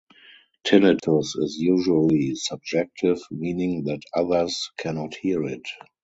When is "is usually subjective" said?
1.37-3.19